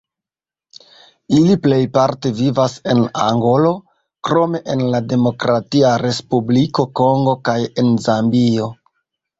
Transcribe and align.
Ili 1.39 1.57
plejparte 1.65 2.31
vivas 2.39 2.79
en 2.95 3.03
Angolo, 3.27 3.75
krome 4.29 4.63
en 4.77 4.85
la 4.97 5.05
Demokratia 5.15 5.95
Respubliko 6.09 6.89
Kongo 7.03 7.41
kaj 7.51 7.61
en 7.85 7.95
Zambio. 8.11 8.75